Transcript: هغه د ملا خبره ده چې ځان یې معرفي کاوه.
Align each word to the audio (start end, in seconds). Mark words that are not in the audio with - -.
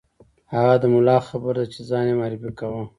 هغه 0.53 0.73
د 0.81 0.83
ملا 0.93 1.17
خبره 1.29 1.57
ده 1.63 1.69
چې 1.73 1.79
ځان 1.89 2.05
یې 2.09 2.15
معرفي 2.19 2.51
کاوه. 2.59 2.83